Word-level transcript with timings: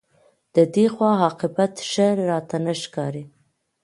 د 0.55 0.57
دې 0.73 0.85
غوا 0.93 1.11
عاقبت 1.21 1.73
ښه 1.89 2.07
نه 2.17 2.23
راته 2.29 2.55
ښکاري 2.83 3.23